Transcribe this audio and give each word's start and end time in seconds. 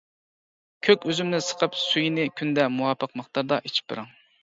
كۆك 0.87 1.05
ئۈزۈمنى 1.11 1.43
سىقىپ، 1.49 1.79
سۈيىنى 1.83 2.27
كۈندە 2.41 2.69
مۇۋاپىق 2.81 3.17
مىقداردا 3.23 3.65
ئىچىپ 3.71 3.91
بېرىڭ. 3.93 4.15